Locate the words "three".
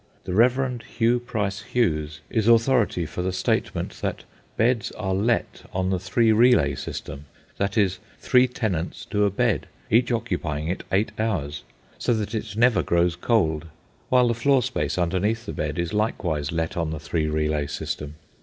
5.99-6.31, 8.17-8.47, 16.99-17.27